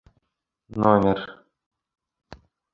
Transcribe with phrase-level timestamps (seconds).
[0.81, 1.19] Номер..